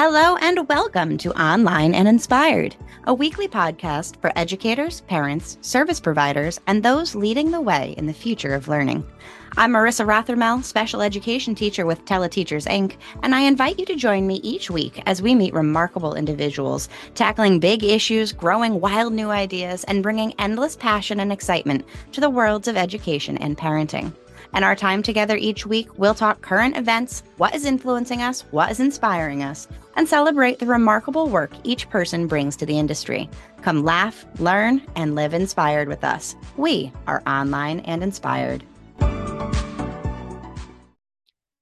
[0.00, 2.76] Hello and welcome to Online and Inspired,
[3.08, 8.12] a weekly podcast for educators, parents, service providers, and those leading the way in the
[8.12, 9.04] future of learning.
[9.56, 14.24] I'm Marissa Rothermel, special education teacher with Teleteachers Inc., and I invite you to join
[14.24, 19.82] me each week as we meet remarkable individuals, tackling big issues, growing wild new ideas,
[19.82, 24.14] and bringing endless passion and excitement to the worlds of education and parenting.
[24.52, 28.70] And our time together each week, we'll talk current events, what is influencing us, what
[28.70, 33.28] is inspiring us, and celebrate the remarkable work each person brings to the industry.
[33.62, 36.36] Come laugh, learn, and live inspired with us.
[36.56, 38.64] We are online and inspired.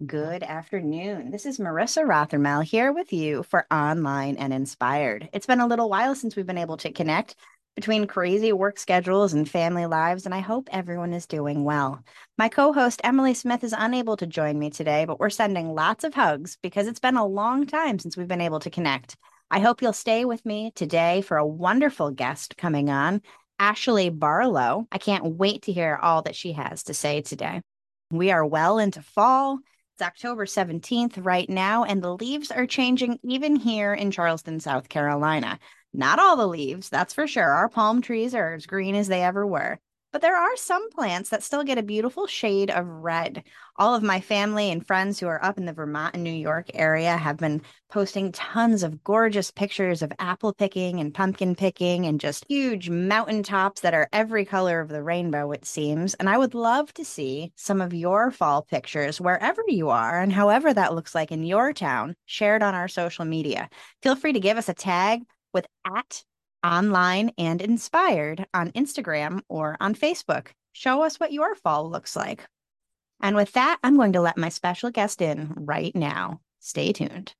[0.04, 1.30] Good afternoon.
[1.30, 5.30] This is Marissa Rothermel here with you for Online and Inspired.
[5.32, 7.34] It's been a little while since we've been able to connect
[7.76, 12.02] between crazy work schedules and family lives, and I hope everyone is doing well.
[12.38, 16.02] My co host, Emily Smith, is unable to join me today, but we're sending lots
[16.02, 19.16] of hugs because it's been a long time since we've been able to connect.
[19.50, 23.20] I hope you'll stay with me today for a wonderful guest coming on,
[23.58, 24.88] Ashley Barlow.
[24.90, 27.60] I can't wait to hear all that she has to say today.
[28.10, 29.60] We are well into fall.
[29.94, 34.88] It's October 17th right now, and the leaves are changing even here in Charleston, South
[34.88, 35.58] Carolina.
[35.96, 37.48] Not all the leaves, that's for sure.
[37.48, 39.80] Our palm trees are as green as they ever were.
[40.12, 43.42] But there are some plants that still get a beautiful shade of red.
[43.76, 46.70] All of my family and friends who are up in the Vermont and New York
[46.74, 52.20] area have been posting tons of gorgeous pictures of apple picking and pumpkin picking and
[52.20, 56.14] just huge mountaintops that are every color of the rainbow, it seems.
[56.14, 60.32] And I would love to see some of your fall pictures wherever you are and
[60.32, 63.68] however that looks like in your town shared on our social media.
[64.02, 65.22] Feel free to give us a tag
[65.56, 66.22] with at
[66.62, 70.48] online and inspired on Instagram or on Facebook.
[70.72, 72.46] Show us what your fall looks like.
[73.22, 76.42] And with that, I'm going to let my special guest in right now.
[76.60, 77.34] Stay tuned.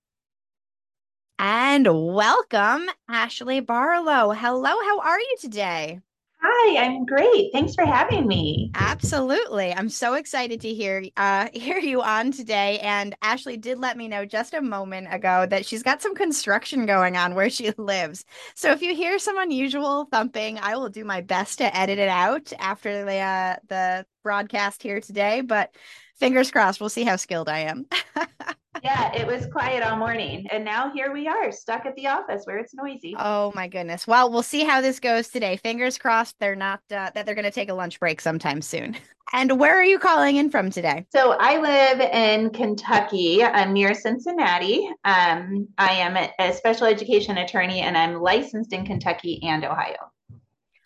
[1.39, 4.31] And welcome, Ashley Barlow.
[4.31, 6.01] Hello, how are you today?
[6.43, 7.51] Hi, I'm great.
[7.53, 8.71] Thanks for having me.
[8.75, 9.73] Absolutely.
[9.73, 14.07] I'm so excited to hear uh hear you on today and Ashley did let me
[14.07, 18.25] know just a moment ago that she's got some construction going on where she lives.
[18.55, 22.09] So if you hear some unusual thumping, I will do my best to edit it
[22.09, 25.75] out after the uh, the broadcast here today, but
[26.19, 27.87] fingers crossed we'll see how skilled I am.
[28.83, 30.47] yeah, it was quiet all morning.
[30.51, 33.15] And now here we are, stuck at the office where it's noisy.
[33.19, 34.07] Oh my goodness.
[34.07, 35.57] Well, we'll see how this goes today.
[35.57, 38.97] Fingers crossed they're not uh, that they're going to take a lunch break sometime soon.
[39.33, 41.05] And where are you calling in from today?
[41.13, 43.43] So I live in Kentucky.
[43.43, 44.89] I'm near Cincinnati.
[45.05, 49.97] Um, I am a special education attorney and I'm licensed in Kentucky and Ohio.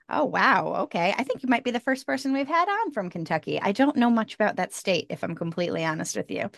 [0.08, 0.74] Oh, wow.
[0.84, 1.14] Okay.
[1.16, 3.60] I think you might be the first person we've had on from Kentucky.
[3.60, 6.50] I don't know much about that state, if I'm completely honest with you.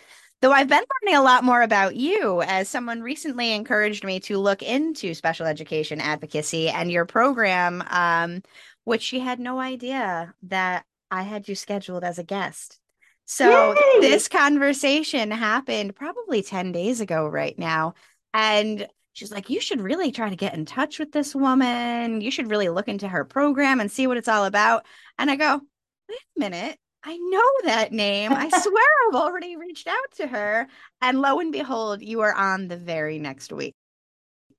[0.42, 4.38] Though I've been learning a lot more about you as someone recently encouraged me to
[4.38, 8.42] look into special education advocacy and your program, um,
[8.82, 12.80] which she had no idea that I had you scheduled as a guest.
[13.24, 14.00] So Yay!
[14.00, 17.94] this conversation happened probably 10 days ago right now.
[18.34, 22.20] And she's like, You should really try to get in touch with this woman.
[22.20, 24.86] You should really look into her program and see what it's all about.
[25.18, 25.60] And I go,
[26.08, 26.78] Wait a minute.
[27.04, 28.32] I know that name.
[28.32, 30.68] I swear I've already reached out to her.
[31.00, 33.74] And lo and behold, you are on the very next week.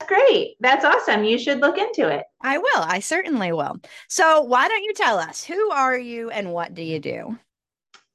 [0.07, 0.55] Great.
[0.59, 1.23] That's awesome.
[1.23, 2.25] You should look into it.
[2.41, 2.67] I will.
[2.75, 3.77] I certainly will.
[4.09, 7.37] So, why don't you tell us who are you and what do you do?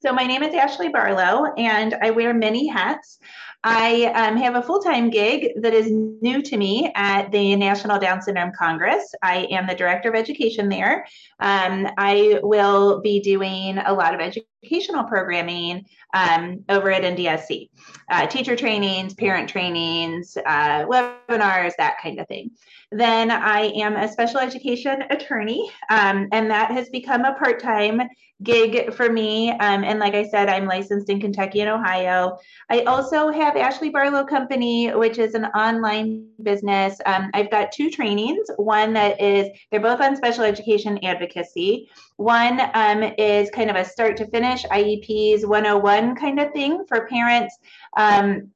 [0.01, 3.19] So, my name is Ashley Barlow, and I wear many hats.
[3.65, 7.99] I um, have a full time gig that is new to me at the National
[7.99, 9.13] Down Syndrome Congress.
[9.21, 11.05] I am the director of education there.
[11.41, 14.21] Um, I will be doing a lot of
[14.63, 17.69] educational programming um, over at NDSC
[18.09, 22.51] uh, teacher trainings, parent trainings, uh, webinars, that kind of thing.
[22.91, 28.01] Then I am a special education attorney, um, and that has become a part time
[28.41, 29.51] gig for me.
[29.51, 32.37] Um, and like I said, I'm licensed in Kentucky and Ohio.
[32.69, 36.97] I also have Ashley Barlow Company, which is an online business.
[37.05, 38.47] Um, I've got two trainings.
[38.55, 41.89] One that is, they're both on special education advocacy.
[42.19, 47.07] One um, is kind of a start to finish IEPs 101 kind of thing for
[47.07, 47.57] parents.
[47.95, 48.49] Um,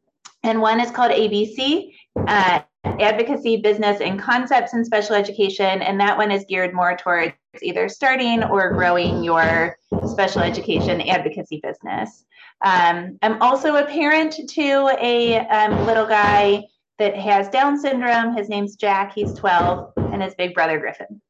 [0.43, 1.93] and one is called ABC.
[2.27, 5.81] Uh, advocacy, business, and concepts in special education.
[5.81, 9.77] And that one is geared more towards either starting or growing your
[10.09, 12.25] special education advocacy business.
[12.65, 16.65] Um, I'm also a parent to a um, little guy
[16.99, 18.35] that has Down syndrome.
[18.35, 19.13] His name's Jack.
[19.15, 21.21] He's 12, and his big brother, Griffin.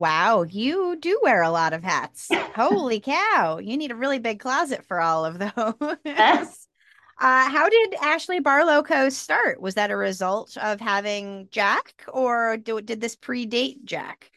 [0.00, 2.40] Wow, you do wear a lot of hats.
[2.54, 3.58] Holy cow.
[3.58, 5.96] You need a really big closet for all of those.
[6.04, 6.66] Yes.
[7.20, 9.10] Uh, how did Ashley Barlow Co.
[9.10, 9.60] start?
[9.60, 14.30] Was that a result of having Jack, or do, did this predate Jack?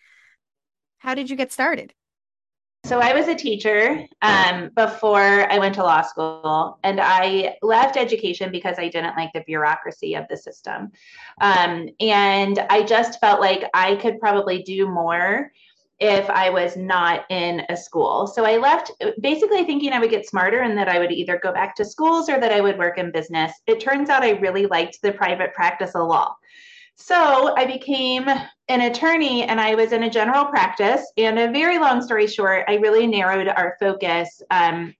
[0.97, 1.93] How did you get started?
[2.85, 7.95] So I was a teacher um, before I went to law school, and I left
[7.95, 10.91] education because I didn't like the bureaucracy of the system.
[11.39, 15.53] Um, and I just felt like I could probably do more
[16.01, 18.27] if I was not in a school.
[18.27, 18.91] So I left
[19.21, 22.27] basically thinking I would get smarter and that I would either go back to schools
[22.27, 23.53] or that I would work in business.
[23.65, 26.35] It turns out I really liked the private practice of law.
[26.95, 28.27] So I became
[28.69, 31.11] an attorney and I was in a general practice.
[31.17, 34.41] And a very long story short, I really narrowed our focus.
[34.51, 34.95] Um,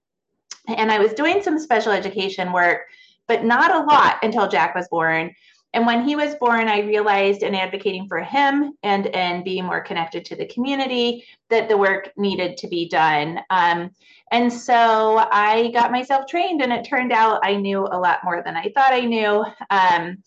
[0.68, 2.82] and I was doing some special education work,
[3.28, 5.34] but not a lot until Jack was born.
[5.74, 9.80] And when he was born, I realized in advocating for him and and being more
[9.80, 13.40] connected to the community that the work needed to be done.
[13.50, 13.90] Um,
[14.30, 18.40] and so I got myself trained, and it turned out I knew a lot more
[18.44, 19.44] than I thought I knew.
[19.68, 20.22] Um,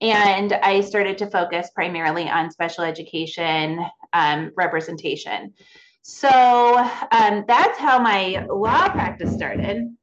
[0.00, 5.54] and I started to focus primarily on special education um, representation.
[6.02, 6.28] So
[7.12, 9.94] um, that's how my law practice started.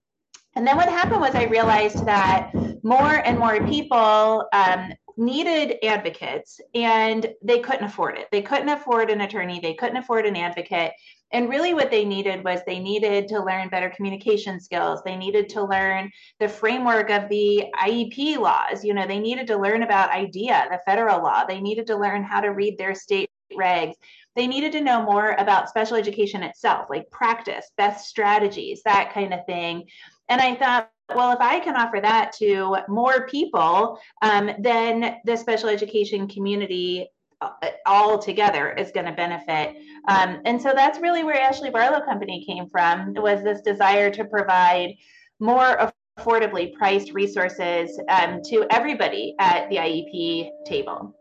[0.55, 2.51] And then what happened was I realized that
[2.83, 8.27] more and more people um, needed advocates and they couldn't afford it.
[8.31, 10.93] They couldn't afford an attorney, they couldn't afford an advocate.
[11.31, 15.01] And really, what they needed was they needed to learn better communication skills.
[15.03, 18.85] They needed to learn the framework of the IEP laws.
[18.85, 21.43] You know, they needed to learn about IDEA, the federal law.
[21.43, 23.95] They needed to learn how to read their state regs.
[24.35, 29.33] They needed to know more about special education itself, like practice, best strategies, that kind
[29.33, 29.87] of thing.
[30.29, 35.35] And I thought, well, if I can offer that to more people, um, then the
[35.35, 37.07] special education community
[37.41, 37.49] uh,
[37.85, 39.75] all together is going to benefit.
[40.07, 44.25] Um, and so that's really where Ashley Barlow Company came from was this desire to
[44.25, 44.91] provide
[45.39, 51.15] more affordably priced resources um, to everybody at the IEP table.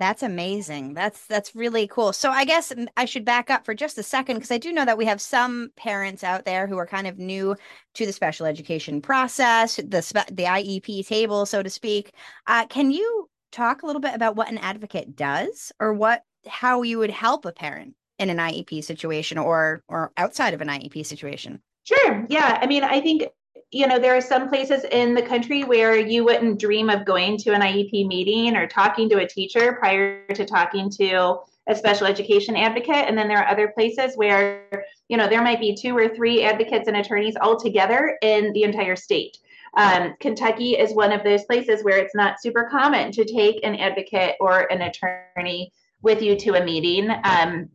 [0.00, 0.94] That's amazing.
[0.94, 2.14] That's that's really cool.
[2.14, 4.86] So I guess I should back up for just a second because I do know
[4.86, 7.54] that we have some parents out there who are kind of new
[7.94, 12.14] to the special education process, the the IEP table, so to speak.
[12.46, 16.80] Uh, can you talk a little bit about what an advocate does, or what how
[16.80, 21.04] you would help a parent in an IEP situation or or outside of an IEP
[21.04, 21.60] situation?
[21.84, 22.24] Sure.
[22.30, 22.58] Yeah.
[22.62, 23.24] I mean, I think
[23.72, 27.36] you know, there are some places in the country where you wouldn't dream of going
[27.38, 31.38] to an IEP meeting or talking to a teacher prior to talking to
[31.68, 33.06] a special education advocate.
[33.06, 36.42] And then there are other places where, you know, there might be two or three
[36.42, 39.38] advocates and attorneys all together in the entire state.
[39.76, 43.76] Um, Kentucky is one of those places where it's not super common to take an
[43.76, 47.08] advocate or an attorney with you to a meeting.
[47.22, 47.68] Um,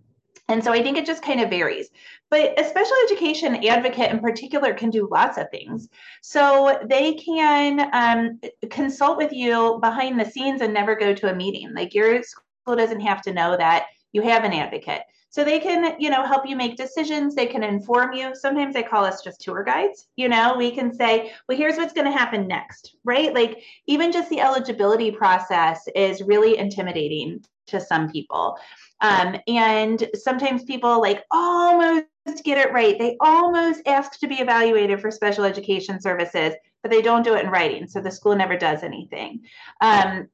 [0.47, 1.89] and so I think it just kind of varies.
[2.29, 5.89] But a special education advocate in particular can do lots of things.
[6.21, 8.39] So they can um,
[8.69, 11.73] consult with you behind the scenes and never go to a meeting.
[11.73, 15.01] Like your school doesn't have to know that you have an advocate.
[15.29, 17.35] So they can, you know, help you make decisions.
[17.35, 18.33] They can inform you.
[18.33, 20.07] Sometimes they call us just tour guides.
[20.15, 23.33] You know, we can say, well, here's what's going to happen next, right?
[23.33, 28.57] Like even just the eligibility process is really intimidating to some people.
[29.01, 32.05] Um, and sometimes people like almost
[32.43, 32.97] get it right.
[32.97, 37.43] They almost ask to be evaluated for special education services, but they don't do it
[37.43, 37.87] in writing.
[37.87, 39.41] So the school never does anything.
[39.81, 40.27] Um,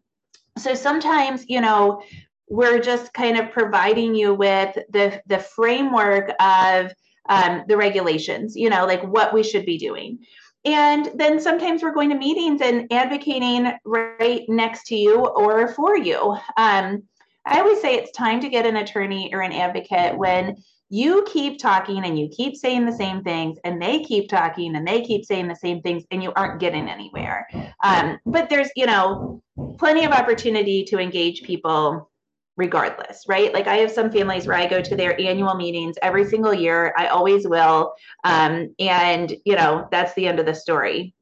[0.57, 2.01] so sometimes, you know,
[2.49, 6.91] we're just kind of providing you with the, the framework of
[7.29, 10.19] um, the regulations, you know, like what we should be doing.
[10.65, 15.97] And then sometimes we're going to meetings and advocating right next to you or for
[15.97, 16.37] you.
[16.57, 17.03] Um,
[17.45, 20.57] I always say it's time to get an attorney or an advocate when
[20.89, 24.85] you keep talking and you keep saying the same things and they keep talking and
[24.85, 27.47] they keep saying the same things and you aren't getting anywhere.
[27.81, 29.41] Um, but there's you know
[29.77, 32.09] plenty of opportunity to engage people
[32.57, 33.53] regardless right?
[33.53, 36.93] Like i have some families where i go to their annual meetings every single year.
[36.97, 37.93] I always will.
[38.25, 41.15] Um, and you know that's the end of the story.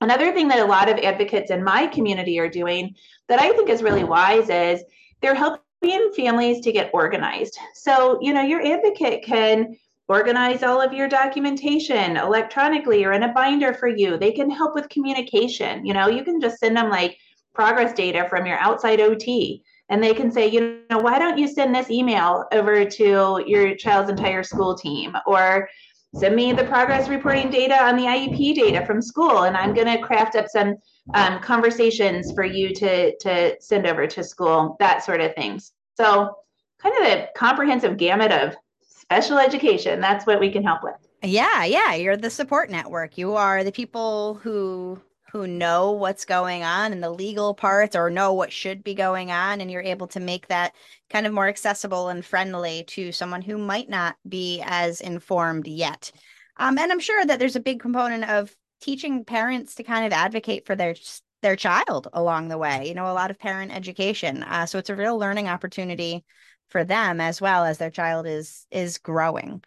[0.00, 2.94] Another thing that a lot of advocates in my community are doing
[3.28, 4.82] that i think is really wise is
[5.22, 7.58] they're helping families to get organized.
[7.74, 9.76] So, you know, your advocate can
[10.08, 14.18] organize all of your documentation electronically or in a binder for you.
[14.18, 15.86] They can help with communication.
[15.86, 17.16] You know, you can just send them like
[17.54, 21.46] progress data from your outside OT and they can say, you know, why don't you
[21.46, 25.68] send this email over to your child's entire school team or
[26.14, 29.86] send me the progress reporting data on the IEP data from school and I'm going
[29.86, 30.76] to craft up some
[31.14, 35.72] um, conversations for you to to send over to school, that sort of things.
[35.96, 36.34] So,
[36.80, 40.00] kind of a comprehensive gamut of special education.
[40.00, 40.94] That's what we can help with.
[41.22, 43.18] Yeah, yeah, you're the support network.
[43.18, 45.00] You are the people who
[45.32, 49.30] who know what's going on and the legal parts or know what should be going
[49.30, 50.74] on and you're able to make that
[51.08, 56.12] kind of more accessible and friendly to someone who might not be as informed yet.
[56.58, 60.12] Um, and I'm sure that there's a big component of teaching parents to kind of
[60.12, 60.94] advocate for their
[61.42, 62.86] their child along the way.
[62.86, 64.42] You know, a lot of parent education.
[64.42, 66.24] Uh, so it's a real learning opportunity
[66.68, 69.62] for them as well as their child is is growing.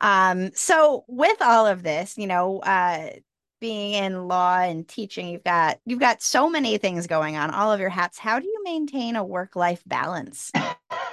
[0.00, 3.10] Um, so with all of this, you know, uh,
[3.60, 7.72] being in law and teaching, you've got you've got so many things going on, all
[7.72, 8.18] of your hats.
[8.18, 10.50] How do you maintain a work-life balance?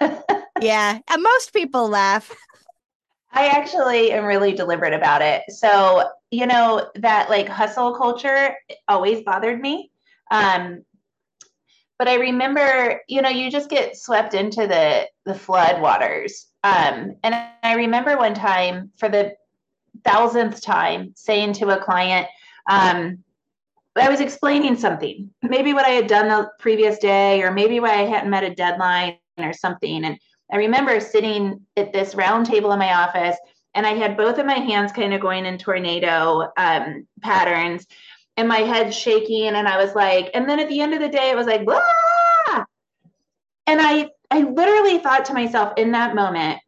[0.62, 2.32] yeah, and most people laugh.
[3.31, 5.43] I actually am really deliberate about it.
[5.50, 8.55] So, you know, that like hustle culture
[8.88, 9.91] always bothered me.
[10.31, 10.84] Um,
[12.00, 16.48] but I remember, you know, you just get swept into the the flood waters.
[16.63, 19.36] Um, and I remember one time for the
[20.03, 22.27] thousandth time saying to a client,
[22.69, 23.24] um,
[23.96, 27.93] I was explaining something, maybe what I had done the previous day, or maybe why
[27.93, 30.05] I hadn't met a deadline or something.
[30.05, 30.19] And
[30.51, 33.38] I remember sitting at this round table in my office,
[33.74, 37.86] and I had both of my hands kind of going in tornado um, patterns
[38.38, 41.10] and my head shaking and I was like, and then at the end of the
[41.10, 41.62] day, it was like,
[43.68, 46.60] and I I literally thought to myself in that moment,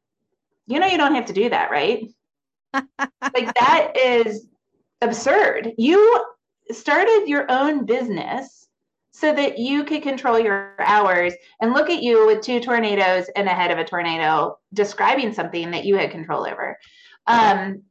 [0.65, 2.09] you know, you don't have to do that, right?
[2.73, 4.47] like that is
[5.01, 5.73] absurd.
[5.77, 6.25] You
[6.71, 8.58] started your own business
[9.19, 13.49] so that you could control your hours and look at you with two tornadoes and
[13.49, 16.77] ahead of a tornado describing something that you had control over.
[17.27, 17.83] Um,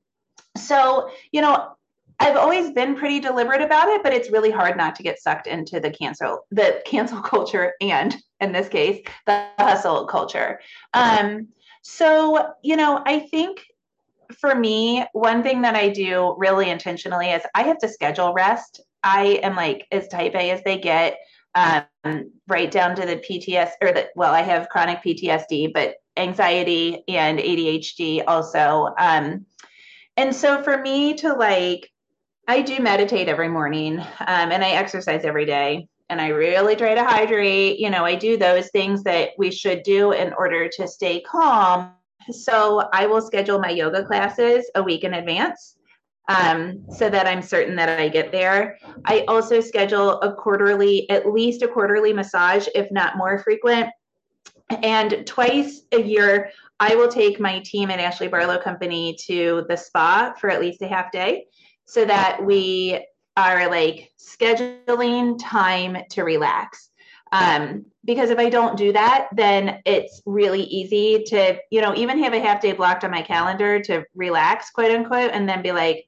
[0.56, 1.72] so, you know,
[2.18, 5.46] I've always been pretty deliberate about it, but it's really hard not to get sucked
[5.46, 10.60] into the cancel the cancel culture and in this case the hustle culture.
[10.94, 11.48] Um,
[11.82, 13.60] so you know, I think
[14.32, 18.80] for me, one thing that I do really intentionally is I have to schedule rest.
[19.02, 21.18] I am like as type A as they get,
[21.54, 27.04] um, right down to the PTS or the well, I have chronic PTSD, but anxiety
[27.08, 28.94] and ADHD also.
[28.98, 29.46] Um,
[30.16, 31.90] and so for me to like
[32.46, 34.06] I do meditate every morning um,
[34.52, 37.78] and I exercise every day and I really try to hydrate.
[37.78, 41.92] You know, I do those things that we should do in order to stay calm.
[42.30, 45.77] So I will schedule my yoga classes a week in advance
[46.28, 48.78] um, so that I'm certain that I get there.
[49.04, 53.88] I also schedule a quarterly, at least a quarterly massage, if not more frequent.
[54.82, 59.76] And twice a year, I will take my team at Ashley Barlow Company to the
[59.76, 61.46] spa for at least a half day
[61.86, 63.04] so that we
[63.36, 66.90] are like scheduling time to relax.
[67.32, 72.22] Um, because if I don't do that, then it's really easy to, you know, even
[72.22, 75.72] have a half day blocked on my calendar to relax, quote unquote, and then be
[75.72, 76.06] like,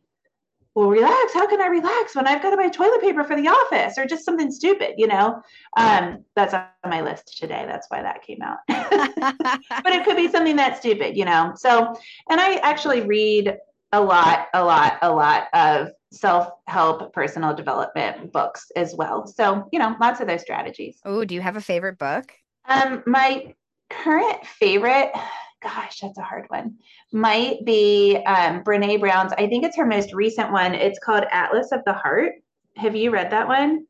[0.80, 1.34] well, relax.
[1.34, 4.06] How can I relax when I've got to buy toilet paper for the office or
[4.06, 5.42] just something stupid, you know?
[5.76, 7.66] Um, that's on my list today.
[7.68, 8.56] That's why that came out.
[8.66, 11.52] but it could be something that's stupid, you know?
[11.56, 11.94] So,
[12.30, 13.58] and I actually read
[13.92, 19.26] a lot, a lot, a lot of self help personal development books as well.
[19.26, 20.98] So, you know, lots of those strategies.
[21.04, 22.32] Oh, do you have a favorite book?
[22.66, 23.54] Um, my
[23.90, 25.12] current favorite,
[25.62, 26.76] gosh, that's a hard one,
[27.12, 29.32] might be um, Brene Brown's.
[29.32, 30.74] I think it's her most recent one.
[30.74, 32.34] It's called Atlas of the Heart.
[32.76, 33.86] Have you read that one?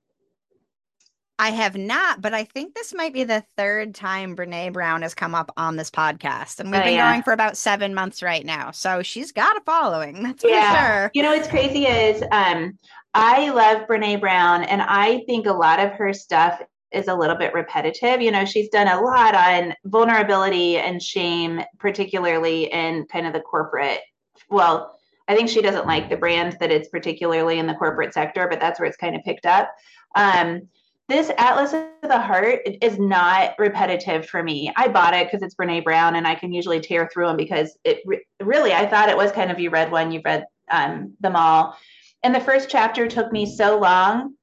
[1.40, 5.14] I have not, but I think this might be the third time Brene Brown has
[5.14, 6.60] come up on this podcast.
[6.60, 7.10] And we've oh, been yeah.
[7.10, 8.72] going for about seven months right now.
[8.72, 10.22] So she's got a following.
[10.22, 10.74] That's yeah.
[10.74, 11.10] for sure.
[11.14, 12.78] You know, what's crazy is um,
[13.14, 16.60] I love Brene Brown, and I think a lot of her stuff
[16.92, 18.20] is a little bit repetitive.
[18.20, 23.40] You know, she's done a lot on vulnerability and shame, particularly in kind of the
[23.40, 24.00] corporate,
[24.48, 28.48] well, I think she doesn't like the brand that it's particularly in the corporate sector,
[28.48, 29.70] but that's where it's kind of picked up.
[30.16, 30.62] Um,
[31.08, 34.72] this Atlas of the Heart is not repetitive for me.
[34.76, 37.76] I bought it because it's Brene Brown and I can usually tear through them because
[37.84, 41.14] it re- really, I thought it was kind of you read one, you've read um,
[41.20, 41.76] them all.
[42.22, 44.34] And the first chapter took me so long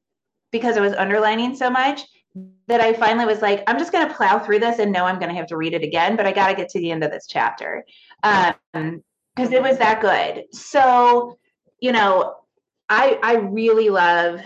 [0.51, 2.01] because I was underlining so much
[2.67, 5.20] that I finally was like, I'm just going to plow through this and know I'm
[5.20, 7.03] going to have to read it again, but I got to get to the end
[7.03, 7.86] of this chapter
[8.22, 9.03] because um,
[9.38, 10.46] it was that good.
[10.51, 11.38] So,
[11.79, 12.36] you know,
[12.89, 14.41] I I really love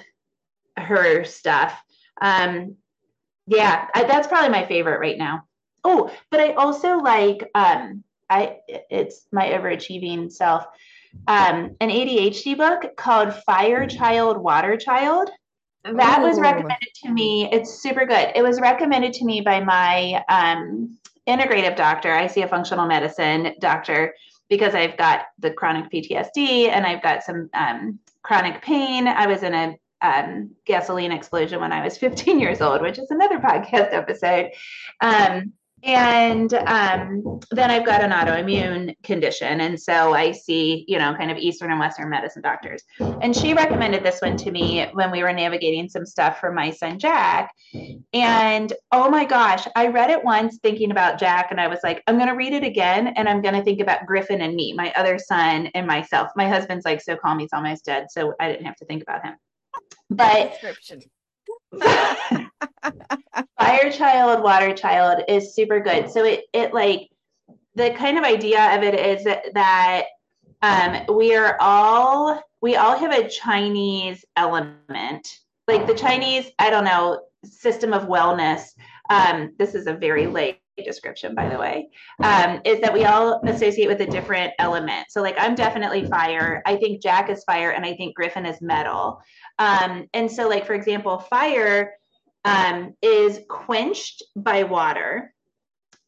[0.78, 1.80] her stuff.
[2.20, 2.76] Um,
[3.48, 5.44] yeah, I, that's probably my favorite right now.
[5.84, 10.66] Oh, but I also like um, I it's my overachieving self.
[11.28, 15.30] Um, an ADHD book called Fire Child, Water Child.
[15.84, 16.24] That Ooh.
[16.24, 17.50] was recommended to me.
[17.52, 18.32] It's super good.
[18.36, 20.98] It was recommended to me by my um,
[21.28, 22.12] integrative doctor.
[22.12, 24.14] I see a functional medicine doctor
[24.50, 29.08] because I've got the chronic PTSD and I've got some um, chronic pain.
[29.08, 33.10] I was in a um, gasoline explosion when I was 15 years old, which is
[33.10, 34.52] another podcast episode.
[35.00, 39.62] Um, and um, then I've got an autoimmune condition.
[39.62, 42.84] And so I see, you know, kind of Eastern and Western medicine doctors.
[43.00, 46.70] And she recommended this one to me when we were navigating some stuff for my
[46.70, 47.52] son, Jack.
[48.14, 51.48] And oh my gosh, I read it once thinking about Jack.
[51.52, 53.08] And I was like, I'm going to read it again.
[53.08, 56.30] And I'm going to think about Griffin and me, my other son, and myself.
[56.36, 58.08] My husband's like, so calm, he's almost dead.
[58.12, 59.36] So I didn't have to think about him.
[60.10, 60.58] But
[63.60, 66.10] Fire child, water child is super good.
[66.10, 67.10] So it it like
[67.76, 70.06] the kind of idea of it is that, that
[70.62, 75.28] um, we are all we all have a Chinese element.
[75.68, 78.64] Like the Chinese, I don't know, system of wellness.
[79.10, 81.90] Um, this is a very late description, by the way,
[82.24, 85.08] um, is that we all associate with a different element.
[85.10, 86.62] So, like, I'm definitely fire.
[86.66, 89.22] I think Jack is fire, and I think Griffin is metal.
[89.60, 91.94] Um, and so, like, for example, fire
[92.46, 95.31] um, is quenched by water,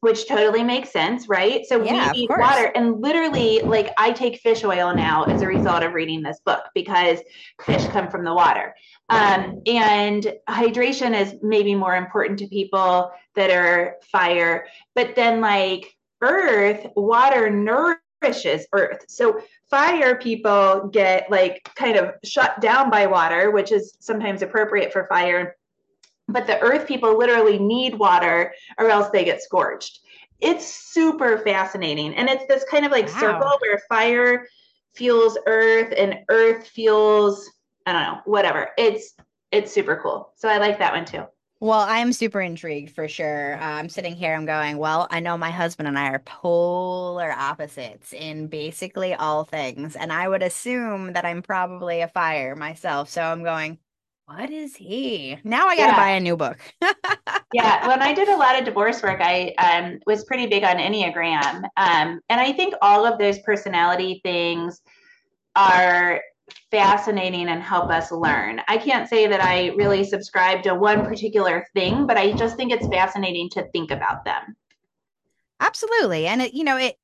[0.04, 1.66] which totally makes sense, right?
[1.66, 5.48] So yeah, we eat water, and literally, like, I take fish oil now as a
[5.48, 7.20] result of reading this book because
[7.62, 8.76] fish come from the water.
[9.08, 15.96] Um, and hydration is maybe more important to people that are fire, but then, like,
[16.22, 19.06] earth, water nourishes earth.
[19.08, 24.94] So fire people get like kind of shut down by water, which is sometimes appropriate
[24.94, 25.56] for fire.
[26.27, 30.00] But the earth people literally need water or else they get scorched.
[30.39, 32.15] It's super fascinating.
[32.15, 33.20] And it's this kind of like wow.
[33.20, 34.48] circle where fire
[34.94, 37.50] fuels earth and earth fuels,
[37.86, 38.70] I don't know, whatever.
[38.77, 39.13] It's
[39.51, 40.32] it's super cool.
[40.36, 41.25] So I like that one too.
[41.63, 43.56] Well, I'm super intrigued for sure.
[43.56, 47.32] Uh, I'm sitting here, I'm going, well, I know my husband and I are polar
[47.32, 49.96] opposites in basically all things.
[49.96, 53.08] And I would assume that I'm probably a fire myself.
[53.08, 53.77] So I'm going,
[54.25, 55.38] what is he?
[55.44, 55.98] Now I got to yeah.
[55.98, 56.58] buy a new book.
[57.53, 57.88] yeah.
[57.88, 61.63] When I did a lot of divorce work, I um, was pretty big on Enneagram.
[61.78, 64.82] Um, and I think all of those personality things
[65.56, 66.21] are
[66.71, 68.62] fascinating and help us learn.
[68.67, 72.71] I can't say that I really subscribe to one particular thing, but I just think
[72.71, 74.56] it's fascinating to think about them.
[75.60, 76.28] Absolutely.
[76.28, 76.98] And it, you know, it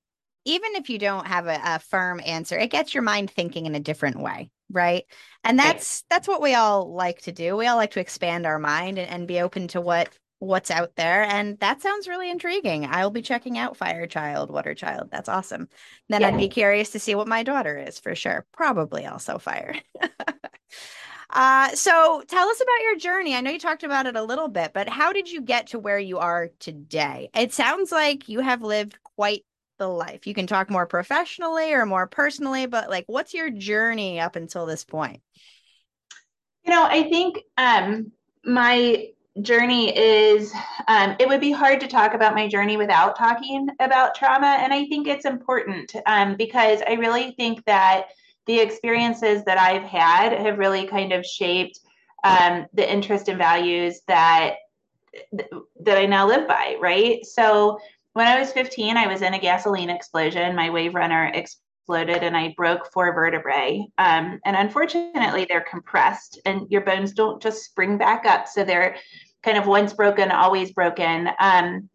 [0.45, 3.75] even if you don't have a, a firm answer, it gets your mind thinking in
[3.75, 5.05] a different way, right?
[5.43, 6.15] And that's right.
[6.15, 7.55] that's what we all like to do.
[7.55, 10.95] We all like to expand our mind and, and be open to what what's out
[10.95, 11.23] there.
[11.23, 12.87] And that sounds really intriguing.
[12.89, 15.09] I'll be checking out Fire Child, Water Child.
[15.11, 15.67] That's awesome.
[16.07, 16.29] Then yeah.
[16.29, 18.45] I'd be curious to see what my daughter is for sure.
[18.53, 19.75] Probably also fire.
[21.29, 23.35] uh, so tell us about your journey.
[23.35, 25.79] I know you talked about it a little bit, but how did you get to
[25.79, 27.29] where you are today?
[27.35, 29.43] It sounds like you have lived quite
[29.79, 30.27] the life.
[30.27, 34.67] You can talk more professionally or more personally, but like what's your journey up until
[34.67, 35.21] this point?
[36.63, 38.11] You know, I think um
[38.45, 39.07] my
[39.41, 40.53] journey is
[40.87, 44.73] um, it would be hard to talk about my journey without talking about trauma and
[44.73, 48.07] i think it's important um, because i really think that
[48.47, 51.79] the experiences that i've had have really kind of shaped
[52.23, 54.55] um, the interest and values that
[55.31, 57.79] that i now live by right so
[58.19, 62.37] when i was 15 i was in a gasoline explosion my wave runner exploded and
[62.37, 63.87] I broke four vertebrae.
[63.97, 68.47] Um, and unfortunately, they're compressed and your bones don't just spring back up.
[68.47, 68.95] So they're
[69.41, 71.29] kind of once broken, always broken.
[71.39, 71.89] Um,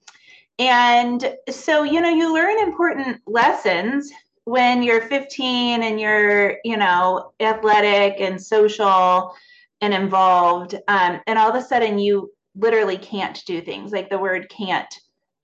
[0.59, 4.11] and so, you know, you learn important lessons
[4.45, 9.33] when you're 15 and you're, you know, athletic and social
[9.81, 10.75] and involved.
[10.89, 14.93] Um, and all of a sudden, you literally can't do things like the word can't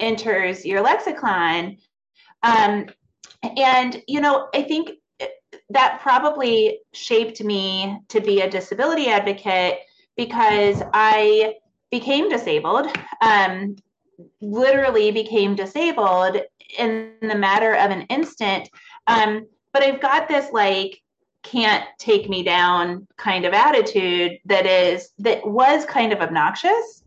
[0.00, 1.76] enters your lexicon.
[2.42, 2.86] Um,
[3.56, 4.90] and, you know, I think
[5.70, 9.78] that probably shaped me to be a disability advocate
[10.16, 11.54] because I
[11.90, 12.86] became disabled,
[13.20, 13.76] um,
[14.40, 16.38] literally became disabled
[16.78, 18.68] in the matter of an instant.
[19.06, 21.00] Um, but I've got this like,
[21.42, 26.99] can't take me down kind of attitude that is that was kind of obnoxious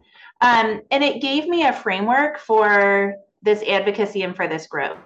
[0.43, 4.99] um, and it gave me a framework for this advocacy and for this growth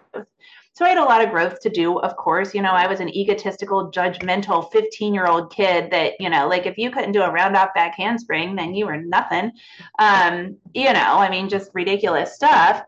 [0.78, 2.54] so I had a lot of growth to do, of course.
[2.54, 6.67] You know, I was an egotistical, judgmental 15 year old kid that, you know, like
[6.67, 9.52] if you couldn't do a round off back handspring, then you were nothing.
[9.97, 12.84] Um, you know, I mean, just ridiculous stuff.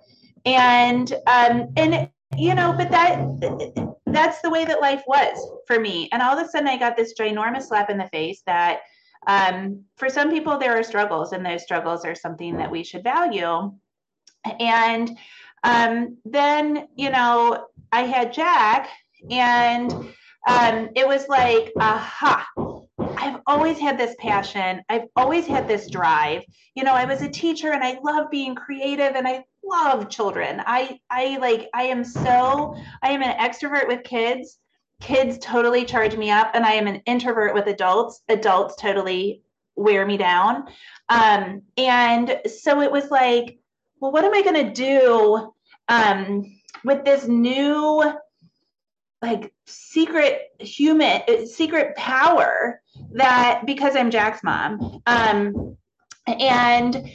[0.45, 2.07] And, um, and,
[2.38, 6.09] you know, but that, that's the way that life was for me.
[6.12, 8.81] And all of a sudden I got this ginormous slap in the face that,
[9.27, 13.03] um, for some people there are struggles and those struggles are something that we should
[13.03, 13.71] value.
[14.60, 15.17] And,
[15.62, 18.88] Um, then, you know, I had Jack,
[19.29, 19.91] and
[20.47, 22.47] um, it was like, aha,
[23.17, 24.82] I've always had this passion.
[24.88, 26.43] I've always had this drive.
[26.75, 30.62] You know, I was a teacher and I love being creative and I love children.
[30.65, 34.58] I I like I am so I am an extrovert with kids.
[35.01, 38.21] Kids totally charge me up and I am an introvert with adults.
[38.29, 39.41] Adults totally
[39.75, 40.67] wear me down.
[41.07, 43.59] Um, and so it was like,
[43.99, 45.53] well, what am I going to do
[45.88, 48.13] um, with this new
[49.21, 52.81] like secret human secret power
[53.12, 55.01] that because I'm Jack's mom.
[55.05, 55.77] Um,
[56.25, 57.09] and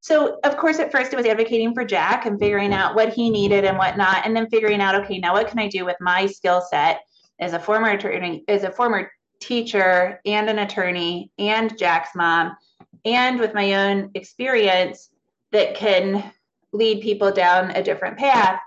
[0.00, 3.28] so of course at first it was advocating for Jack and figuring out what he
[3.28, 6.26] needed and whatnot, and then figuring out, okay, now what can I do with my
[6.26, 7.02] skill set
[7.42, 12.56] as a former attorney, as a former teacher and an attorney and Jack's mom,
[13.04, 15.10] and with my own experience
[15.50, 16.32] that can
[16.72, 18.60] lead people down a different path.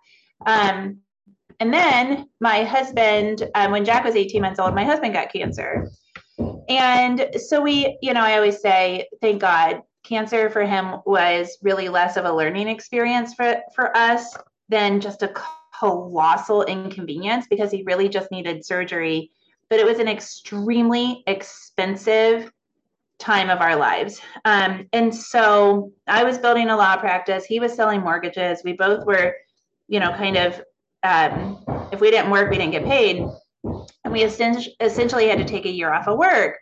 [0.46, 1.00] Um,
[1.60, 5.90] and then my husband, um, when Jack was 18 months old, my husband got cancer.
[6.68, 11.90] And so we, you know, I always say, thank God, cancer for him was really
[11.90, 14.36] less of a learning experience for, for us
[14.70, 15.30] than just a
[15.80, 19.32] colossal inconvenience because he really just needed surgery.
[19.70, 22.52] But it was an extremely expensive
[23.18, 24.20] time of our lives.
[24.44, 27.46] Um, and so I was building a law practice.
[27.46, 28.62] He was selling mortgages.
[28.64, 29.36] We both were,
[29.88, 30.62] you know, kind of
[31.04, 33.26] um, if we didn't work, we didn't get paid.
[34.04, 36.60] And we essentially had to take a year off of work.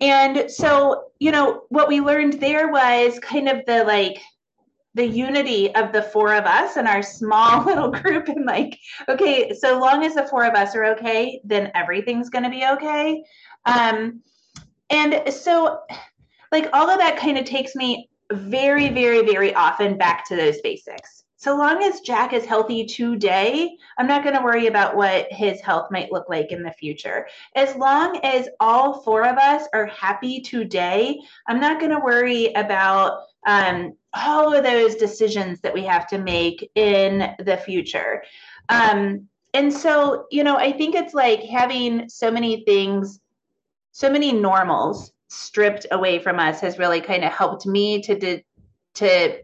[0.00, 4.20] And so, you know, what we learned there was kind of the like,
[4.96, 8.78] the unity of the four of us and our small little group and like
[9.08, 12.66] okay so long as the four of us are okay then everything's going to be
[12.66, 13.22] okay
[13.66, 14.20] um
[14.88, 15.80] and so
[16.50, 20.60] like all of that kind of takes me very very very often back to those
[20.62, 25.30] basics so long as Jack is healthy today, I'm not going to worry about what
[25.30, 27.28] his health might look like in the future.
[27.54, 32.52] As long as all four of us are happy today, I'm not going to worry
[32.54, 38.22] about um, all of those decisions that we have to make in the future.
[38.68, 43.20] Um, and so, you know, I think it's like having so many things,
[43.92, 48.44] so many normals stripped away from us has really kind of helped me to de-
[48.94, 49.40] to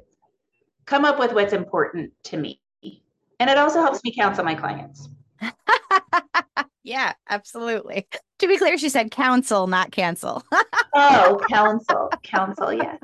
[0.86, 2.60] come up with what's important to me.
[3.40, 5.08] And it also helps me counsel my clients.
[6.84, 8.06] yeah, absolutely.
[8.38, 10.44] To be clear, she said counsel, not cancel.
[10.94, 12.98] oh, counsel, counsel, yes.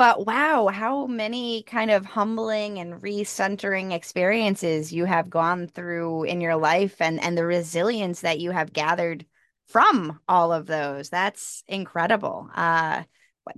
[0.00, 6.40] But wow, how many kind of humbling and recentering experiences you have gone through in
[6.40, 9.26] your life and and the resilience that you have gathered
[9.66, 11.10] from all of those.
[11.10, 12.48] That's incredible.
[12.54, 13.02] Uh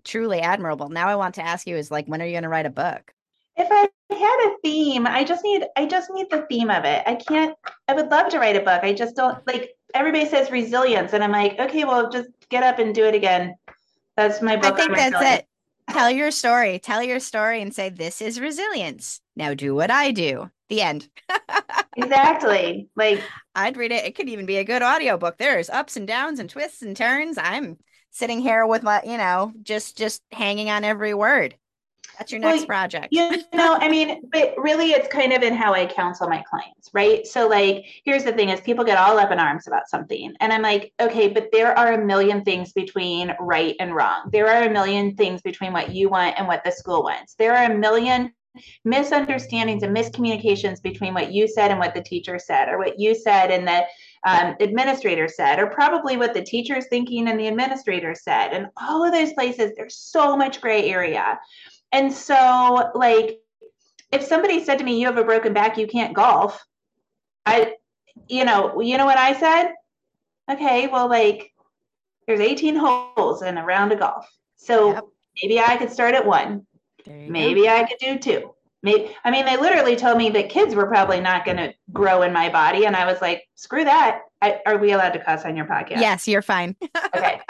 [0.03, 0.89] truly admirable.
[0.89, 2.71] Now I want to ask you is like when are you going to write a
[2.71, 3.15] book?
[3.57, 7.05] If I had a theme, I just need I just need the theme of it.
[7.07, 7.55] I can't
[7.87, 8.83] I would love to write a book.
[8.83, 12.81] I just don't like everybody says resilience and I'm like, okay, well just get up
[12.81, 13.55] and do it again.
[14.17, 14.73] That's my book.
[14.73, 15.47] I think that's it.
[15.91, 16.79] Tell your story.
[16.79, 19.21] Tell your story and say this is resilience.
[19.37, 20.51] Now do what I do.
[20.69, 21.09] The end.
[21.97, 22.89] exactly.
[22.97, 23.23] Like
[23.55, 24.05] I'd read it.
[24.05, 25.39] It could even be a good audiobook.
[25.39, 27.37] There's ups and downs and twists and turns.
[27.39, 27.77] I'm
[28.11, 31.57] sitting here with my, you know, just just hanging on every word.
[32.19, 33.09] That's your next well, project.
[33.11, 36.91] you know, I mean, but really it's kind of in how I counsel my clients,
[36.93, 37.27] right?
[37.27, 40.35] So like here's the thing is people get all up in arms about something.
[40.41, 44.29] And I'm like, okay, but there are a million things between right and wrong.
[44.31, 47.35] There are a million things between what you want and what the school wants.
[47.35, 48.33] There are a million
[48.85, 53.15] misunderstandings and miscommunications between what you said and what the teacher said, or what you
[53.15, 53.85] said and the
[54.25, 58.53] um, administrator said, or probably what the teacher is thinking and the administrator said.
[58.53, 61.41] And all of those places, there's so much gray area.
[61.93, 63.41] And so, like,
[64.11, 66.65] if somebody said to me, You have a broken back, you can't golf,
[67.47, 67.75] I,
[68.29, 69.73] you know, you know what I said?
[70.51, 71.53] Okay, well, like,
[72.27, 74.29] there's 18 holes in a round of golf.
[74.57, 75.05] So yep.
[75.43, 76.67] maybe I could start at one.
[77.07, 77.69] Maybe go.
[77.69, 78.55] I could do two.
[78.85, 82.23] Maybe, I mean, they literally told me that kids were probably not going to grow
[82.23, 82.87] in my body.
[82.87, 84.23] And I was like, screw that.
[84.41, 86.01] I, are we allowed to cuss on your podcast?
[86.01, 86.75] Yes, you're fine.
[87.17, 87.41] okay.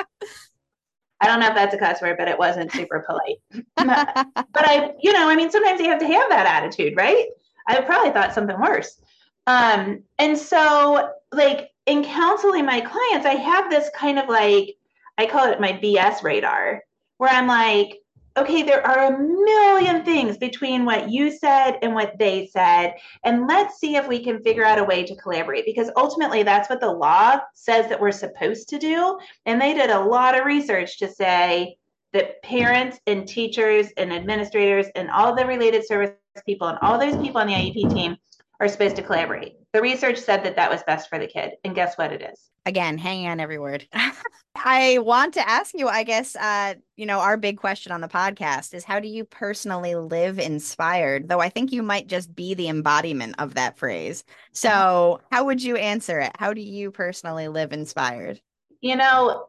[1.22, 3.38] I don't know if that's a cuss word, but it wasn't super polite.
[3.76, 7.28] but I, you know, I mean, sometimes you have to have that attitude, right?
[7.68, 9.00] I probably thought something worse.
[9.46, 14.74] Um, and so, like, in counseling my clients, I have this kind of like,
[15.16, 16.82] I call it my BS radar,
[17.18, 18.01] where I'm like,
[18.36, 22.94] okay, there are a million things between what you said and what they said.
[23.24, 26.70] And let's see if we can figure out a way to collaborate because ultimately that's
[26.70, 29.18] what the law says that we're supposed to do.
[29.46, 31.76] And they did a lot of research to say
[32.12, 36.12] that parents and teachers and administrators and all the related service
[36.46, 38.16] people, and all those people on the IEP team
[38.62, 39.56] are supposed to collaborate.
[39.72, 41.54] The research said that that was best for the kid.
[41.64, 42.48] And guess what it is?
[42.64, 43.88] Again, hanging on every word.
[44.54, 48.08] I want to ask you, I guess, uh, you know, our big question on the
[48.08, 51.28] podcast is how do you personally live inspired?
[51.28, 54.22] Though I think you might just be the embodiment of that phrase.
[54.52, 56.30] So, how would you answer it?
[56.38, 58.40] How do you personally live inspired?
[58.80, 59.46] You know,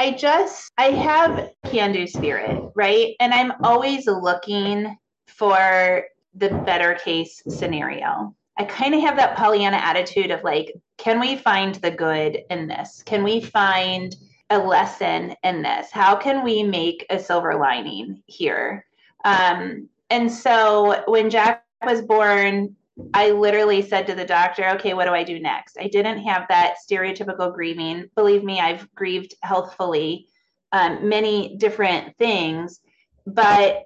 [0.00, 3.14] I just, I have can do spirit, right?
[3.20, 4.96] And I'm always looking
[5.28, 8.34] for the better case scenario.
[8.58, 12.68] I kind of have that Pollyanna attitude of like, can we find the good in
[12.68, 13.02] this?
[13.04, 14.14] Can we find
[14.50, 15.90] a lesson in this?
[15.90, 18.84] How can we make a silver lining here?
[19.24, 22.76] Um, and so when Jack was born,
[23.14, 25.78] I literally said to the doctor, okay, what do I do next?
[25.80, 28.10] I didn't have that stereotypical grieving.
[28.14, 30.26] Believe me, I've grieved healthfully
[30.72, 32.80] um, many different things,
[33.26, 33.84] but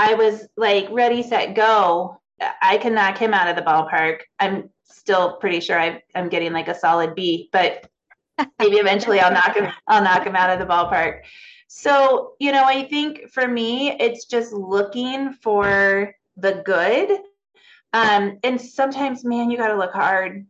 [0.00, 2.22] I was like ready, set, go.
[2.62, 4.20] I can knock him out of the ballpark.
[4.38, 7.86] I'm still pretty sure i am getting like a solid B, but
[8.58, 9.70] maybe eventually I'll knock him.
[9.88, 11.20] I'll knock him out of the ballpark.
[11.68, 17.18] So you know, I think for me, it's just looking for the good.
[17.92, 20.46] Um, and sometimes, man, you got to look hard.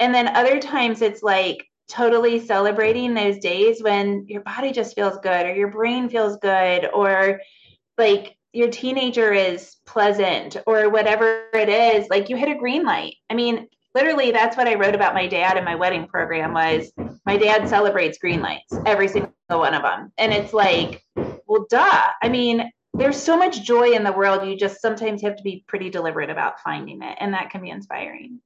[0.00, 5.18] And then other times, it's like totally celebrating those days when your body just feels
[5.18, 7.40] good, or your brain feels good, or
[7.96, 13.14] like your teenager is pleasant or whatever it is like you hit a green light.
[13.30, 16.92] I mean literally that's what i wrote about my dad in my wedding program was
[17.24, 21.02] my dad celebrates green lights every single one of them and it's like
[21.46, 22.08] well duh.
[22.22, 25.64] I mean there's so much joy in the world you just sometimes have to be
[25.66, 28.40] pretty deliberate about finding it and that can be inspiring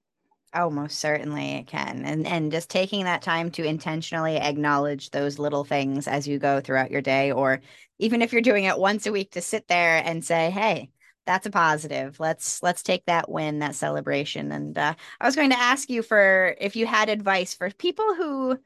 [0.55, 2.05] Oh, most certainly it can.
[2.05, 6.61] And and just taking that time to intentionally acknowledge those little things as you go
[6.61, 7.61] throughout your day or
[7.99, 10.91] even if you're doing it once a week to sit there and say, "Hey,
[11.27, 12.21] that's a positive.
[12.21, 16.03] Let's let's take that win, that celebration." And uh, I was going to ask you
[16.03, 18.59] for if you had advice for people who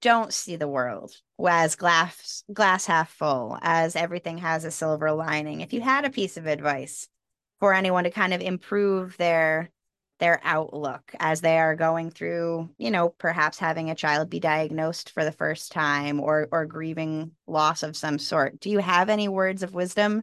[0.00, 1.12] don't see the world
[1.44, 5.60] as glass glass half full, as everything has a silver lining.
[5.60, 7.08] If you had a piece of advice
[7.60, 9.70] for anyone to kind of improve their
[10.22, 15.10] their outlook as they are going through, you know, perhaps having a child be diagnosed
[15.10, 18.60] for the first time or or grieving loss of some sort.
[18.60, 20.22] Do you have any words of wisdom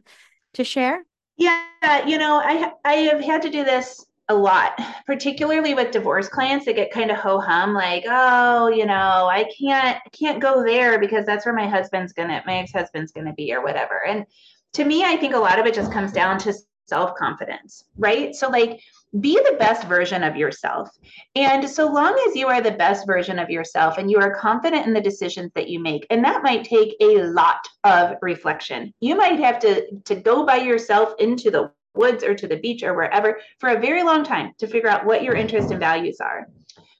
[0.54, 1.04] to share?
[1.36, 6.30] Yeah, you know, I I have had to do this a lot, particularly with divorce
[6.30, 10.64] clients that get kind of ho hum, like, oh, you know, I can't can't go
[10.64, 14.02] there because that's where my husband's gonna my ex husband's gonna be or whatever.
[14.06, 14.24] And
[14.72, 16.54] to me, I think a lot of it just comes down to
[16.86, 18.34] self confidence, right?
[18.34, 18.80] So like
[19.18, 20.88] be the best version of yourself.
[21.34, 24.86] And so long as you are the best version of yourself and you are confident
[24.86, 28.94] in the decisions that you make, and that might take a lot of reflection.
[29.00, 32.84] You might have to, to go by yourself into the woods or to the beach
[32.84, 36.18] or wherever for a very long time to figure out what your interests and values
[36.20, 36.46] are.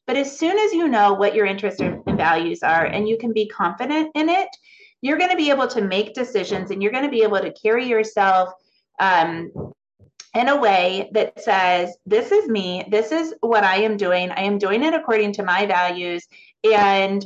[0.07, 3.33] But as soon as you know what your interests and values are and you can
[3.33, 4.49] be confident in it,
[5.01, 7.53] you're going to be able to make decisions and you're going to be able to
[7.53, 8.53] carry yourself
[8.99, 9.53] um,
[10.35, 14.43] in a way that says, This is me, this is what I am doing, I
[14.43, 16.27] am doing it according to my values,
[16.65, 17.25] and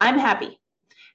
[0.00, 0.58] I'm happy.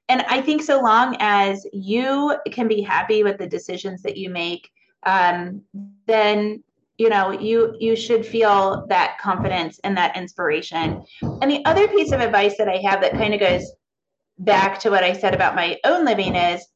[0.10, 4.30] And I think so long as you can be happy with the decisions that you
[4.30, 4.70] make,
[5.04, 5.62] um,
[6.06, 6.64] then
[6.98, 11.04] you know you you should feel that confidence and that inspiration.
[11.22, 13.72] And the other piece of advice that I have that kind of goes
[14.38, 16.68] back to what I said about my own living is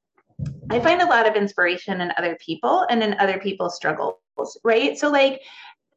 [0.69, 4.15] I find a lot of inspiration in other people and in other people's struggles
[4.63, 4.97] right?
[4.97, 5.41] So like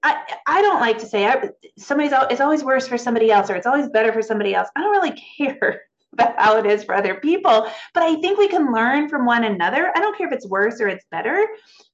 [0.03, 3.57] I, I don't like to say I, somebody's it's always worse for somebody else or
[3.57, 4.69] it's always better for somebody else.
[4.77, 5.83] I don't really care
[6.13, 9.45] about how it is for other people, but I think we can learn from one
[9.45, 9.93] another.
[9.95, 11.47] I don't care if it's worse or it's better,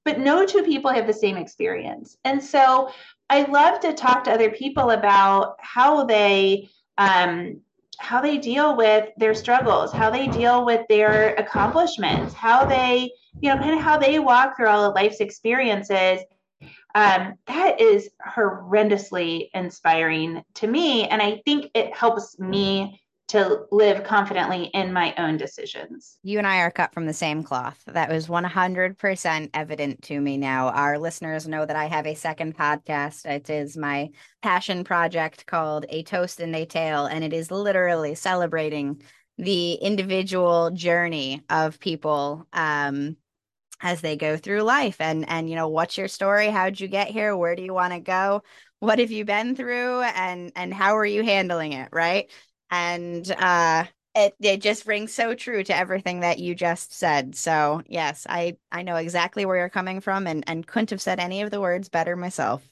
[0.04, 2.16] but no two people have the same experience.
[2.24, 2.90] And so
[3.30, 7.60] I love to talk to other people about how they um,
[7.98, 13.48] how they deal with their struggles, how they deal with their accomplishments, how they, you
[13.48, 16.20] know, kind of how they walk through all of life's experiences
[16.94, 21.08] um, that is horrendously inspiring to me.
[21.08, 26.18] And I think it helps me to live confidently in my own decisions.
[26.22, 27.82] You and I are cut from the same cloth.
[27.86, 30.68] That was 100% evident to me now.
[30.68, 33.24] Our listeners know that I have a second podcast.
[33.24, 34.10] It is my
[34.42, 39.02] passion project called A Toast and a Tale, and it is literally celebrating
[39.38, 43.16] the individual journey of people um,
[43.84, 45.00] as they go through life.
[45.00, 46.48] And and you know what's your story?
[46.48, 47.36] How'd you get here?
[47.36, 48.42] Where do you want to go?
[48.80, 50.02] What have you been through?
[50.02, 52.30] And and how are you handling it right?
[52.70, 53.84] And uh
[54.16, 57.34] It it just rings so true to everything that you just said.
[57.36, 61.20] So yes, I I know exactly where you're coming from and and couldn't have said
[61.20, 62.62] any of the words better myself.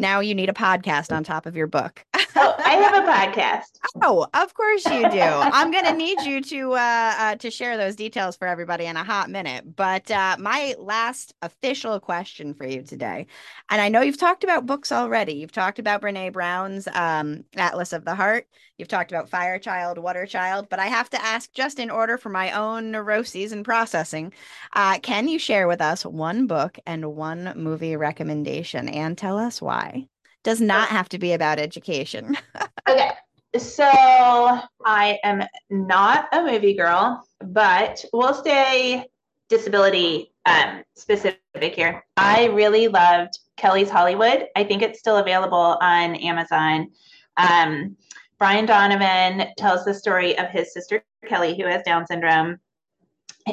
[0.00, 2.02] Now you need a podcast on top of your book.
[2.14, 3.66] oh, I have a podcast.
[4.02, 5.20] Oh, of course you do.
[5.20, 8.96] I'm going to need you to uh, uh, to share those details for everybody in
[8.96, 9.76] a hot minute.
[9.76, 13.26] But uh, my last official question for you today,
[13.68, 15.34] and I know you've talked about books already.
[15.34, 18.46] You've talked about Brene Brown's um, Atlas of the Heart.
[18.80, 20.68] You've talked about Fire Child, Water Child.
[20.68, 24.32] But I have to ask, just in order for my own neuroses and processing,
[24.74, 29.62] uh, can you share with us one book and one movie recommendation, and tell us
[29.62, 30.08] why?
[30.42, 32.36] does not have to be about education.
[32.88, 33.10] okay.
[33.56, 39.04] So I am not a movie girl, but we'll stay
[39.48, 42.04] disability um, specific here.
[42.16, 44.46] I really loved Kelly's Hollywood.
[44.54, 46.92] I think it's still available on Amazon.
[47.36, 47.96] Um,
[48.40, 52.58] Brian Donovan tells the story of his sister Kelly, who has Down syndrome,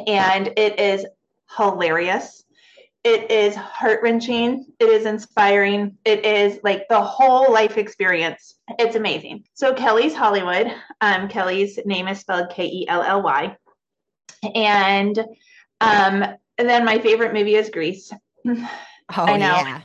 [0.07, 1.05] and it is
[1.57, 2.45] hilarious.
[3.03, 4.65] It is heart wrenching.
[4.79, 5.97] It is inspiring.
[6.05, 8.55] It is like the whole life experience.
[8.79, 9.43] It's amazing.
[9.53, 10.73] So, Kelly's Hollywood.
[11.01, 13.55] Um, Kelly's name is spelled K E L L Y.
[14.55, 15.19] And,
[15.81, 16.23] um,
[16.57, 18.11] and then my favorite movie is Grease.
[18.45, 18.67] Oh,
[19.09, 19.47] I know.
[19.47, 19.81] Yeah.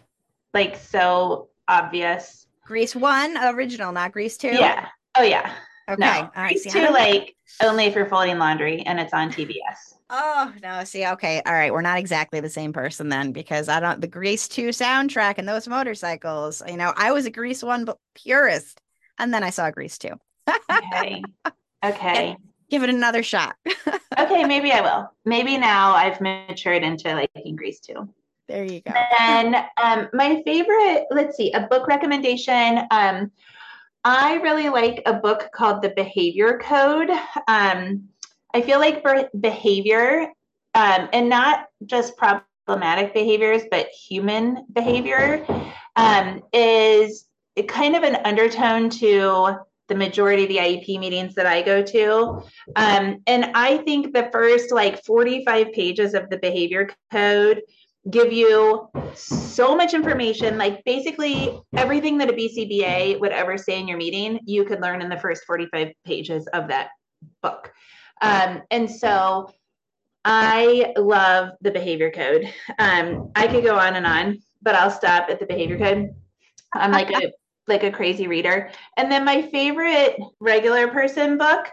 [0.55, 2.42] Like, so obvious.
[2.65, 4.49] Grease 1, original, not Grease 2?
[4.49, 4.89] Yeah.
[5.17, 5.53] Oh, yeah.
[5.89, 6.01] Okay.
[6.01, 9.95] No, Grease 2, like, only if you're folding laundry and it's on TBS.
[10.15, 13.81] Oh no, see, okay, all right, we're not exactly the same person then because I
[13.81, 16.63] don't the Grease 2 soundtrack and those motorcycles.
[16.69, 18.79] You know, I was a Grease 1 but purist,
[19.19, 20.11] and then I saw Grease 2.
[20.71, 21.23] okay.
[21.85, 22.37] Okay.
[22.71, 23.57] Give it another shot.
[24.19, 25.11] okay, maybe I will.
[25.25, 28.09] Maybe now I've matured into liking Grease 2.
[28.49, 28.93] There you go.
[29.21, 32.81] And um, my favorite, let's see, a book recommendation.
[32.91, 33.31] Um,
[34.05, 37.11] I really like a book called The Behavior Code.
[37.47, 38.09] Um,
[38.55, 39.05] I feel like
[39.41, 40.27] behavior,
[40.75, 45.47] um, and not just problematic behaviors, but human behavior,
[45.97, 47.27] um, is
[47.69, 49.57] kind of an undertone to
[49.89, 52.43] the majority of the IEP meetings that I go to.
[52.77, 57.63] Um, and I think the first like 45 pages of the behavior code
[58.11, 63.87] give you so much information like basically everything that a BCBA would ever say in
[63.87, 66.89] your meeting you could learn in the first 45 pages of that
[67.43, 67.73] book
[68.21, 69.53] um, and so
[70.25, 72.49] I love the behavior code.
[72.79, 76.15] Um, I could go on and on, but I'll stop at the behavior code.
[76.73, 77.33] I'm like a
[77.69, 78.71] like a crazy reader.
[78.97, 81.69] And then my favorite regular person book,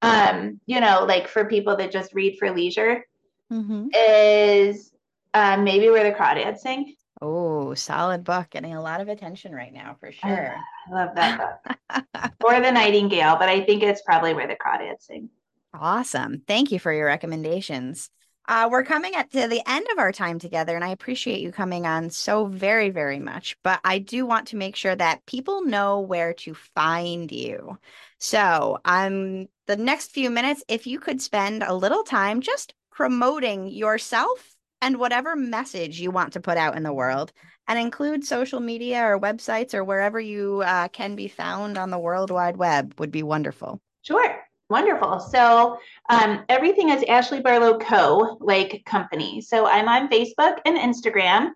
[0.00, 3.04] um, you know, like for people that just read for leisure,
[3.52, 3.88] mm-hmm.
[3.94, 4.87] is
[5.34, 6.94] um, maybe where the crawdads sing.
[7.20, 10.54] Oh, solid book, getting a lot of attention right now for sure.
[10.88, 12.32] I love that book.
[12.44, 15.28] or the Nightingale, but I think it's probably where the crawdads sing.
[15.74, 16.42] Awesome.
[16.46, 18.10] Thank you for your recommendations.
[18.46, 21.52] Uh, we're coming at to the end of our time together, and I appreciate you
[21.52, 23.56] coming on so very, very much.
[23.62, 27.78] But I do want to make sure that people know where to find you.
[28.18, 33.68] So, um, the next few minutes, if you could spend a little time just promoting
[33.68, 37.32] yourself and whatever message you want to put out in the world,
[37.66, 41.98] and include social media or websites or wherever you uh, can be found on the
[41.98, 43.80] World Wide Web, would be wonderful.
[44.02, 44.42] Sure.
[44.70, 45.18] Wonderful.
[45.20, 45.78] So
[46.10, 48.36] um, everything is Ashley Barlow Co.
[48.40, 49.40] like company.
[49.40, 51.52] So I'm on Facebook and Instagram.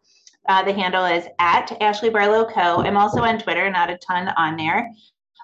[0.48, 2.82] Uh, the handle is at Ashley Barlow Co.
[2.82, 4.90] I'm also on Twitter, not a ton on there.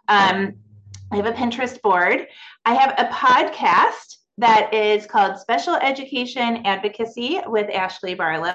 [0.08, 0.54] Um,
[1.12, 2.26] I have a Pinterest board.
[2.64, 8.54] I have a podcast that is called Special Education Advocacy with Ashley Barlow.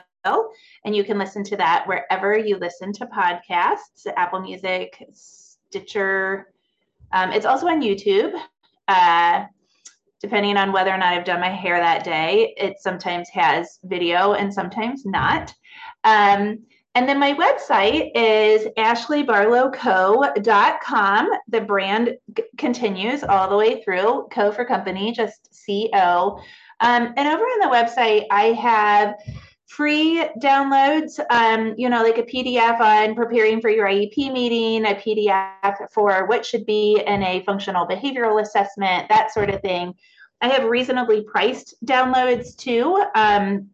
[0.86, 6.48] And you can listen to that wherever you listen to podcasts Apple Music, Stitcher.
[7.12, 8.34] Um, it's also on YouTube.
[8.88, 9.46] Uh,
[10.22, 14.34] depending on whether or not I've done my hair that day, it sometimes has video
[14.34, 15.54] and sometimes not.
[16.06, 16.60] Um,
[16.95, 21.29] and then my website is ashleybarlowco.com.
[21.47, 26.39] The brand g- continues all the way through, co for company, just C O.
[26.79, 29.15] Um, and over on the website, I have
[29.65, 34.93] free downloads, um, you know, like a PDF on preparing for your IEP meeting, a
[34.93, 39.96] PDF for what should be in a functional behavioral assessment, that sort of thing.
[40.41, 43.04] I have reasonably priced downloads too.
[43.15, 43.73] Um,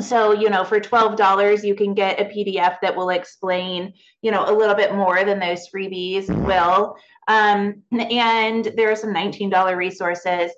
[0.00, 4.44] so, you know, for $12, you can get a PDF that will explain, you know,
[4.46, 6.96] a little bit more than those freebies will.
[7.28, 10.52] Um, and there are some $19 resources.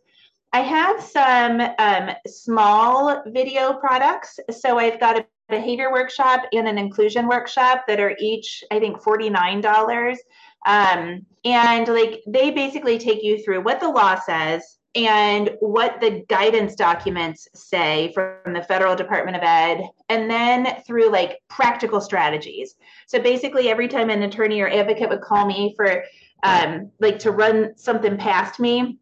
[0.52, 4.38] I have some um, small video products.
[4.50, 9.02] So I've got a behavior workshop and an inclusion workshop that are each, I think,
[9.02, 10.16] $49.
[10.64, 16.24] Um, and like they basically take you through what the law says and what the
[16.28, 22.74] guidance documents say from the federal department of ed and then through like practical strategies.
[23.06, 26.04] So basically every time an attorney or advocate would call me for
[26.42, 28.98] um, like to run something past me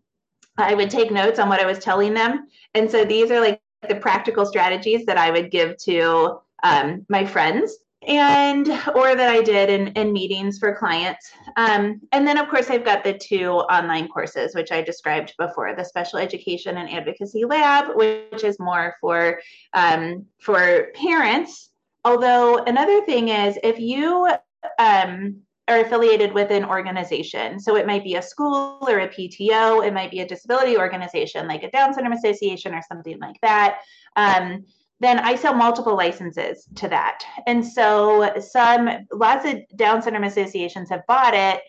[0.58, 2.46] i would take notes on what i was telling them.
[2.74, 7.24] And so these are like the practical strategies that i would give to um, my
[7.24, 11.30] friends and or that I did in, in meetings for clients.
[11.56, 15.74] Um, and then of course I've got the two online courses which I described before,
[15.74, 19.40] the special education and advocacy lab, which is more for
[19.74, 21.70] um, for parents.
[22.04, 24.30] Although another thing is if you
[24.78, 27.60] um, are affiliated with an organization.
[27.60, 31.46] So it might be a school or a PTO, it might be a disability organization
[31.46, 33.80] like a Down syndrome association or something like that.
[35.00, 37.24] Then I sell multiple licenses to that.
[37.46, 41.62] And so some lots of Down syndrome associations have bought it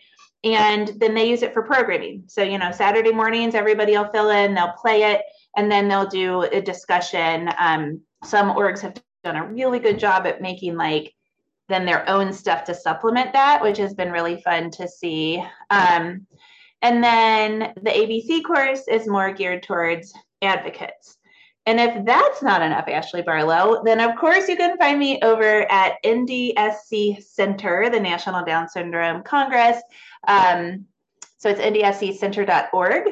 [0.43, 2.23] and then they use it for programming.
[2.27, 5.21] So, you know, Saturday mornings, everybody will fill in, they'll play it,
[5.55, 7.49] and then they'll do a discussion.
[7.59, 11.13] Um, some orgs have done a really good job at making like
[11.69, 15.43] then their own stuff to supplement that, which has been really fun to see.
[15.69, 16.27] Um,
[16.81, 21.17] and then the ABC course is more geared towards advocates.
[21.65, 25.71] And if that's not enough, Ashley Barlow, then of course you can find me over
[25.71, 29.77] at NDSC Center, the National Down Syndrome Congress.
[30.27, 30.85] Um,
[31.37, 33.03] so it's ndsccenter.org.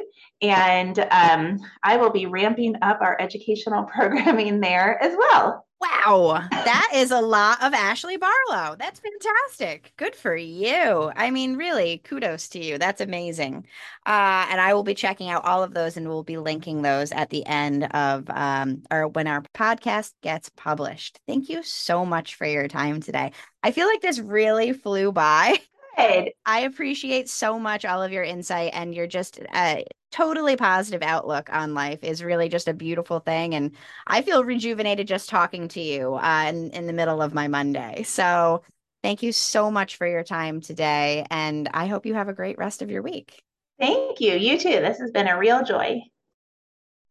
[0.41, 5.65] And um, I will be ramping up our educational programming there as well.
[5.81, 8.75] Wow, that is a lot of Ashley Barlow.
[8.77, 9.93] That's fantastic.
[9.95, 11.09] Good for you.
[11.15, 12.77] I mean, really, kudos to you.
[12.77, 13.65] That's amazing.
[14.05, 17.13] Uh, and I will be checking out all of those and we'll be linking those
[17.13, 21.17] at the end of um, or when our podcast gets published.
[21.27, 23.31] Thank you so much for your time today.
[23.63, 25.59] I feel like this really flew by.
[25.99, 26.31] Good.
[26.45, 29.81] I appreciate so much all of your insight and your just uh,
[30.11, 33.53] totally positive outlook on life is really just a beautiful thing.
[33.53, 33.75] And
[34.07, 38.03] I feel rejuvenated just talking to you uh, in, in the middle of my Monday.
[38.03, 38.63] So
[39.03, 41.25] thank you so much for your time today.
[41.29, 43.41] And I hope you have a great rest of your week.
[43.79, 44.35] Thank you.
[44.35, 44.69] You too.
[44.69, 46.01] This has been a real joy.